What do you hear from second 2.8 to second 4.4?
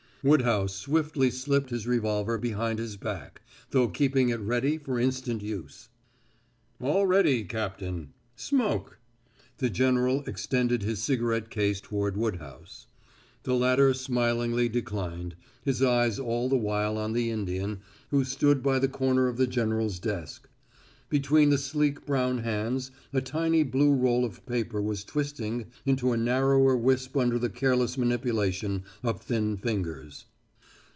back, though keeping it